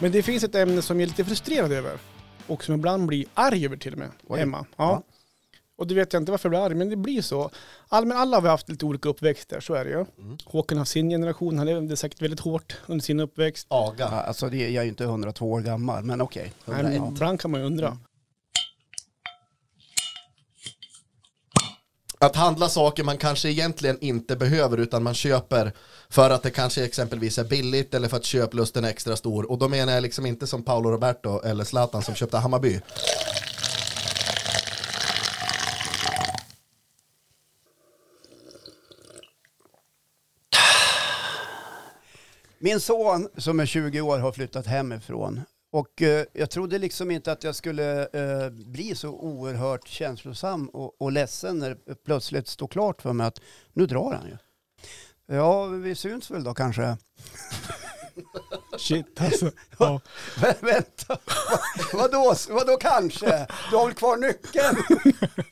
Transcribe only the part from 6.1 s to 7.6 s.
jag inte varför jag blir arg, men det blir så.